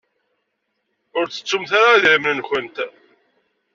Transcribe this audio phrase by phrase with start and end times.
[1.17, 2.77] Ur ttettumt ara idrimen-nwent.